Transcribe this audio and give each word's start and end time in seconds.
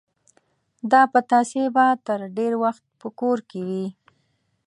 دا 0.91 1.01
پتاسې 1.13 1.63
به 1.75 1.85
تر 2.07 2.19
ډېر 2.37 2.53
وخت 2.63 2.83
په 2.99 3.07
کور 3.19 3.37
کې 3.49 3.61
وې. 3.67 3.85